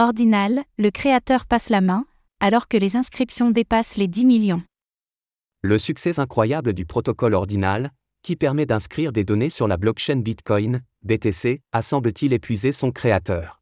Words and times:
Ordinal, 0.00 0.62
le 0.78 0.92
créateur 0.92 1.44
passe 1.44 1.70
la 1.70 1.80
main, 1.80 2.06
alors 2.38 2.68
que 2.68 2.76
les 2.76 2.94
inscriptions 2.94 3.50
dépassent 3.50 3.96
les 3.96 4.06
10 4.06 4.26
millions. 4.26 4.62
Le 5.60 5.76
succès 5.76 6.20
incroyable 6.20 6.72
du 6.72 6.86
protocole 6.86 7.34
Ordinal, 7.34 7.90
qui 8.22 8.36
permet 8.36 8.64
d'inscrire 8.64 9.10
des 9.10 9.24
données 9.24 9.50
sur 9.50 9.66
la 9.66 9.76
blockchain 9.76 10.18
Bitcoin, 10.18 10.82
BTC, 11.02 11.62
a 11.72 11.82
semble-t-il 11.82 12.32
épuisé 12.32 12.70
son 12.70 12.92
créateur. 12.92 13.60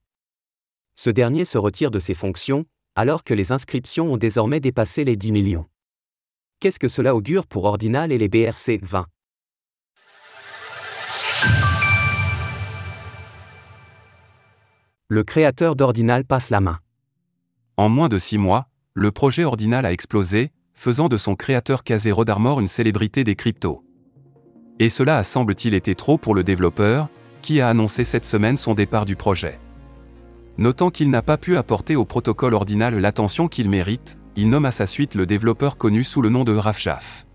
Ce 0.95 1.09
dernier 1.09 1.47
se 1.47 1.57
retire 1.57 1.91
de 1.91 2.01
ses 2.01 2.13
fonctions, 2.13 2.67
alors 2.97 3.25
que 3.25 3.33
les 3.33 3.51
inscriptions 3.51 4.13
ont 4.13 4.19
désormais 4.19 4.61
dépassé 4.61 5.05
les 5.05 5.17
10 5.17 5.33
millions. 5.33 5.65
Qu'est-ce 6.61 6.79
que 6.79 6.89
cela 6.89 7.17
augure 7.17 7.47
pour 7.47 7.65
Ordinal 7.65 8.13
et 8.13 8.19
les 8.19 8.29
BRC 8.29 8.79
20 8.83 9.07
Le 15.09 15.23
créateur 15.23 15.77
d'Ordinal 15.77 16.25
passe 16.25 16.51
la 16.51 16.61
main. 16.61 16.81
En 17.77 17.89
moins 17.89 18.09
de 18.09 18.19
six 18.19 18.39
mois, 18.39 18.67
le 18.93 19.13
projet 19.13 19.45
Ordinal 19.45 19.87
a 19.87 19.93
explosé, 19.93 20.51
faisant 20.75 21.07
de 21.07 21.17
son 21.17 21.37
créateur 21.37 21.85
Casé 21.85 22.11
Rodarmor 22.11 22.59
une 22.59 22.67
célébrité 22.67 23.23
des 23.23 23.37
cryptos. 23.37 23.85
Et 24.81 24.89
cela 24.89 25.19
a 25.19 25.23
semble-t-il 25.23 25.75
été 25.75 25.95
trop 25.95 26.19
pour 26.19 26.35
le 26.35 26.43
développeur, 26.43 27.09
qui 27.41 27.61
a 27.61 27.69
annoncé 27.69 28.03
cette 28.03 28.25
semaine 28.25 28.57
son 28.57 28.75
départ 28.75 29.05
du 29.05 29.15
projet. 29.15 29.61
Notant 30.59 30.91
qu'il 30.91 31.09
n'a 31.09 31.23
pas 31.23 31.37
pu 31.37 31.57
apporter 31.57 31.95
au 31.95 32.05
protocole 32.05 32.55
Ordinal 32.55 32.99
l'attention 32.99 33.47
qu'il 33.47 33.71
mérite, 33.71 34.19
il 34.35 34.51
nomme 34.51 34.65
à 34.65 34.73
sa 34.73 34.87
suite 34.87 35.15
le 35.15 35.25
développeur 35.25 35.77
connu 35.77 36.03
sous 36.03 36.21
le 36.21 36.31
nom 36.31 36.43
de 36.43 36.57
Rafshaf. 36.57 37.29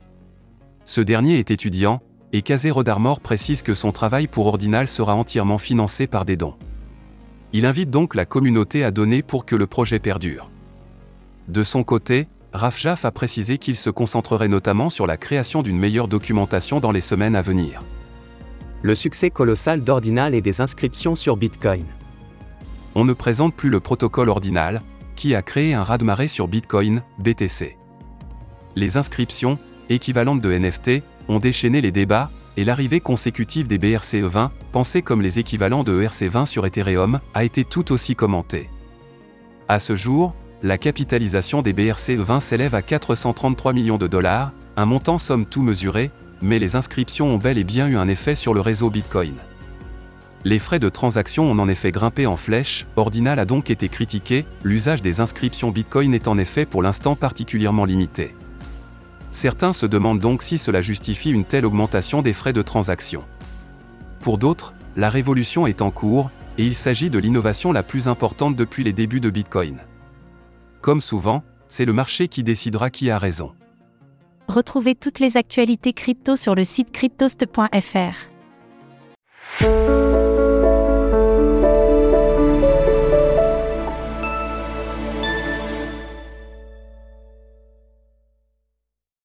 Ce 0.84 1.00
dernier 1.00 1.40
est 1.40 1.52
étudiant, 1.52 2.02
et 2.34 2.42
Casé 2.42 2.70
Rodarmor 2.70 3.22
précise 3.22 3.62
que 3.62 3.76
son 3.76 3.94
travail 3.94 4.28
pour 4.28 4.48
Ordinal 4.48 4.88
sera 4.88 5.16
entièrement 5.16 5.58
financé 5.58 6.06
par 6.06 6.26
des 6.26 6.36
dons. 6.36 6.58
Il 7.54 7.66
invite 7.66 7.90
donc 7.90 8.16
la 8.16 8.26
communauté 8.26 8.84
à 8.84 8.92
donner 8.92 9.24
pour 9.24 9.46
que 9.46 9.56
le 9.56 9.68
projet 9.68 10.00
perdure. 10.00 10.50
De 11.48 11.64
son 11.64 11.84
côté, 11.84 12.28
Rafjaf 12.54 13.04
a 13.04 13.12
précisé 13.12 13.58
qu'il 13.58 13.76
se 13.76 13.90
concentrerait 13.90 14.48
notamment 14.48 14.90
sur 14.90 15.06
la 15.06 15.18
création 15.18 15.62
d'une 15.62 15.78
meilleure 15.78 16.08
documentation 16.08 16.80
dans 16.80 16.92
les 16.92 17.02
semaines 17.02 17.36
à 17.36 17.42
venir. 17.42 17.82
Le 18.82 18.96
succès 18.96 19.30
colossal 19.30 19.84
d'Ordinal 19.84 20.34
et 20.34 20.42
des 20.42 20.62
inscriptions 20.62 21.16
sur 21.16 21.38
Bitcoin. 21.38 21.86
On 22.96 23.06
ne 23.06 23.14
présente 23.14 23.56
plus 23.56 23.70
le 23.70 23.80
protocole 23.80 24.30
Ordinal, 24.30 24.82
qui 25.16 25.36
a 25.36 25.42
créé 25.42 25.74
un 25.74 25.84
raz-de-marée 25.84 26.28
sur 26.28 26.48
Bitcoin, 26.48 27.04
BTC. 27.20 27.78
Les 28.76 28.98
inscriptions, 28.98 29.60
équivalentes 29.90 30.42
de 30.42 30.52
NFT, 30.52 31.04
ont 31.28 31.40
déchaîné 31.40 31.82
les 31.82 31.92
débats, 31.92 32.32
et 32.62 32.64
l'arrivée 32.64 33.00
consécutive 33.00 33.68
des 33.68 33.80
BRCE20, 33.80 34.52
pensés 34.72 35.02
comme 35.02 35.24
les 35.24 35.40
équivalents 35.40 35.84
de 35.84 36.00
ERC20 36.00 36.46
sur 36.46 36.64
Ethereum, 36.68 37.20
a 37.34 37.44
été 37.44 37.64
tout 37.64 37.92
aussi 37.92 38.16
commentée. 38.16 38.70
À 39.68 39.80
ce 39.80 39.96
jour, 39.96 40.36
la 40.62 40.78
capitalisation 40.78 41.64
des 41.64 41.74
BRCE20 41.74 42.40
s'élève 42.40 42.76
à 42.76 42.84
433 42.84 43.74
millions 43.74 43.98
de 43.98 44.06
dollars, 44.06 44.52
un 44.78 44.86
montant 44.86 45.18
somme 45.18 45.48
tout 45.48 45.64
mesuré, 45.64 46.12
mais 46.44 46.60
les 46.60 46.76
inscriptions 46.76 47.30
ont 47.30 47.40
bel 47.40 47.58
et 47.58 47.64
bien 47.64 47.88
eu 47.88 47.98
un 47.98 48.08
effet 48.08 48.36
sur 48.36 48.54
le 48.54 48.62
réseau 48.62 48.92
Bitcoin. 48.92 49.34
Les 50.44 50.60
frais 50.60 50.78
de 50.78 50.90
transaction 50.90 51.50
ont 51.50 51.58
en 51.58 51.68
effet 51.68 51.92
grimpé 51.92 52.28
en 52.28 52.38
flèche, 52.38 52.86
Ordinal 52.96 53.40
a 53.40 53.46
donc 53.46 53.72
été 53.72 53.90
critiqué, 53.90 54.46
l'usage 54.64 55.02
des 55.02 55.20
inscriptions 55.20 55.72
Bitcoin 55.72 56.14
est 56.14 56.28
en 56.28 56.38
effet 56.38 56.68
pour 56.68 56.84
l'instant 56.84 57.16
particulièrement 57.16 57.86
limité. 57.86 58.36
Certains 59.32 59.72
se 59.74 59.86
demandent 59.86 60.20
donc 60.20 60.44
si 60.44 60.58
cela 60.58 60.82
justifie 60.82 61.32
une 61.32 61.46
telle 61.46 61.66
augmentation 61.66 62.22
des 62.22 62.34
frais 62.34 62.54
de 62.54 62.62
transaction. 62.62 63.24
Pour 64.20 64.38
d'autres, 64.38 64.74
la 64.98 65.10
révolution 65.10 65.66
est 65.68 65.82
en 65.82 65.90
cours, 65.90 66.30
et 66.58 66.66
il 66.66 66.76
s'agit 66.76 67.10
de 67.10 67.18
l'innovation 67.18 67.72
la 67.72 67.82
plus 67.82 68.10
importante 68.10 68.58
depuis 68.58 68.84
les 68.84 68.94
débuts 68.94 69.22
de 69.22 69.30
Bitcoin. 69.30 69.80
Comme 70.82 71.00
souvent, 71.00 71.44
c'est 71.70 71.86
le 71.86 71.94
marché 71.94 72.28
qui 72.28 72.44
décidera 72.44 72.90
qui 72.90 73.10
a 73.10 73.18
raison. 73.18 73.54
Retrouvez 74.50 74.96
toutes 74.96 75.20
les 75.20 75.38
actualités 75.38 75.94
crypto 75.94 76.36
sur 76.36 76.56
le 76.56 76.66
site 76.66 76.92
cryptost.fr. 76.92 78.32